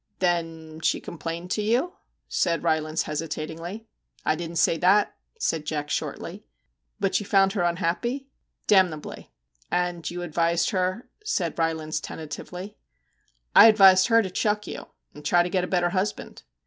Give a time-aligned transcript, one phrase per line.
[0.03, 1.93] I Then she complained to you?'
[2.27, 3.85] said Rylands hesitatingly.
[4.05, 6.43] * I didn't say that/ said Jack shortly.'
[6.99, 8.27] But you found her unhappy?''
[8.67, 9.29] Damnably.''
[9.71, 12.77] And you advised her' said Rylands tentatively.
[13.55, 16.41] I 1 advised her to chuck you and try to get a better husband.'